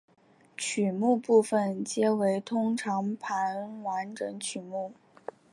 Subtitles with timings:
[0.57, 4.95] 曲目部分皆为通常盘完整曲目。